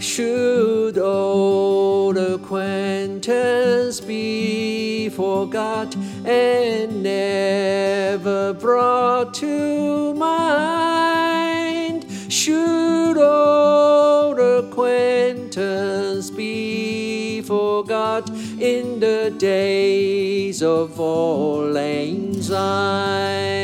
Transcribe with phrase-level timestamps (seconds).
[0.00, 12.06] Should old acquaintance be forgot and never brought to mind?
[12.32, 23.60] Should old acquaintance be forgot in the days of lang syne?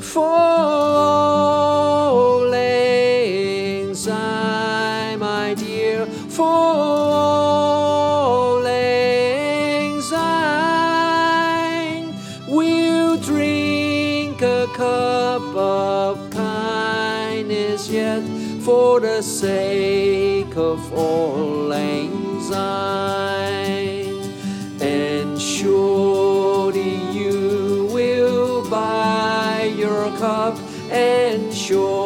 [0.00, 0.51] For
[12.48, 18.22] we'll drink a cup of kindness yet
[18.62, 24.22] for the sake of lang syne.
[24.80, 30.56] And surely you will buy your cup,
[30.90, 32.01] and surely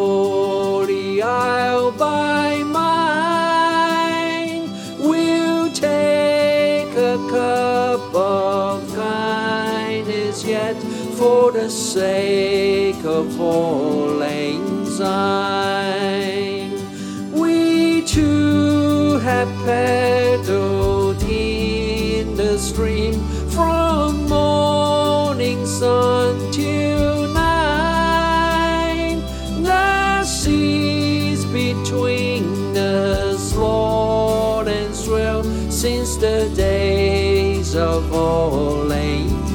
[10.47, 10.77] yet
[11.19, 16.70] for the sake of lang syne.
[17.33, 23.14] We too have paddled in the stream
[23.50, 29.19] from morning sun till night.
[29.62, 39.47] The seas between us roar and swell since the days of auld lang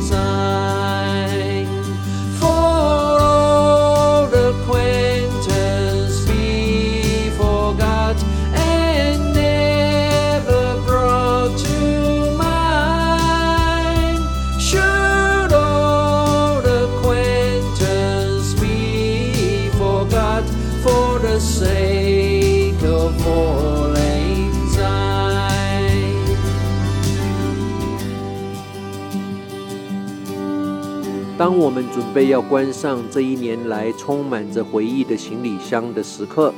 [31.42, 36.54] 当我们准备要关上这一年来充满着回忆的行李箱的时刻，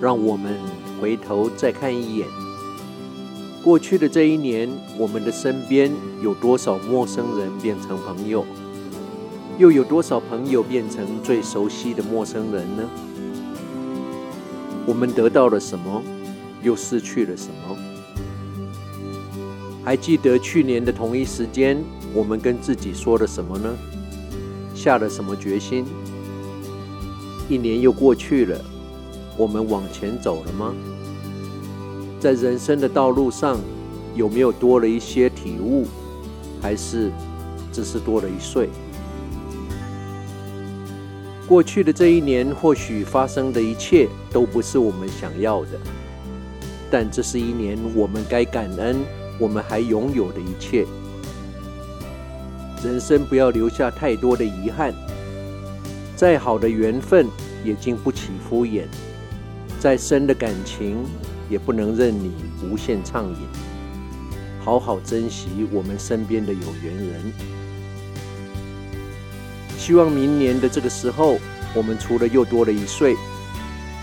[0.00, 0.58] 让我们
[0.98, 2.26] 回头再看一眼
[3.62, 4.66] 过去的这一年，
[4.96, 5.92] 我们的身边
[6.22, 8.46] 有多少陌生人变成朋友，
[9.58, 12.88] 又有多少朋友变成最熟悉的陌生人呢？
[14.86, 16.02] 我们得到了什么，
[16.62, 17.91] 又失去了什么？
[19.84, 21.82] 还记得去年的同一时间，
[22.14, 23.68] 我们跟自己说了什么呢？
[24.74, 25.84] 下了什么决心？
[27.48, 28.60] 一年又过去了，
[29.36, 30.72] 我们往前走了吗？
[32.20, 33.58] 在人生的道路上，
[34.14, 35.84] 有没有多了一些体悟，
[36.60, 37.10] 还是
[37.72, 38.68] 只是多了一岁？
[41.48, 45.70] 过去的这一年，或许发生的一切都不是我们想要的，
[46.88, 49.00] 但这是一年我们该感恩，
[49.38, 50.86] 我们还拥有的一切。
[52.84, 54.92] 人生不要留下太多的遗憾，
[56.16, 57.28] 再好的缘分
[57.64, 58.84] 也经不起敷衍，
[59.78, 60.96] 再深的感情
[61.48, 62.32] 也不能任你
[62.64, 63.36] 无限畅饮。
[64.64, 67.32] 好好珍惜我们身边的有缘人。
[69.78, 71.38] 希望明年的这个时候，
[71.74, 73.16] 我们除了又多了一岁，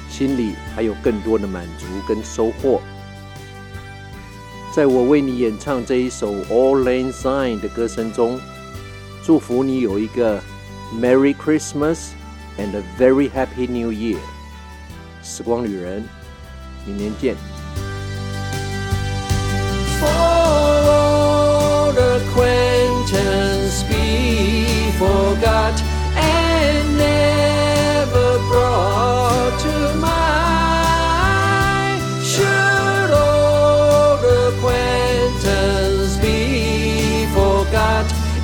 [0.09, 2.81] 心里还有更多的满足跟收获。
[4.79, 8.39] 在我为你演唱这一首《Auld Lang Syne》的歌声中，
[9.25, 10.41] 祝福你有一个
[10.95, 12.11] Merry Christmas
[12.57, 14.15] and a very Happy New Year。
[15.21, 16.05] 时光旅人，
[16.85, 17.35] 明年见。
[19.99, 25.78] Forward acquaintance be forgot.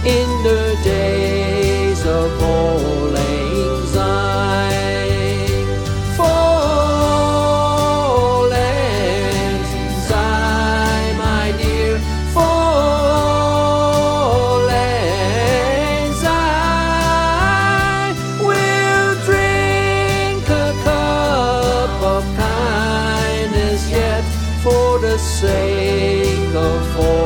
[0.06, 5.68] in the days of falling Zion.
[6.16, 6.86] Falling
[10.08, 11.98] Zion, my dear,
[12.34, 12.94] falling
[16.22, 18.16] Zion.
[18.46, 24.24] We'll drink a cup of kindness yet
[24.62, 27.25] for the sake of falling.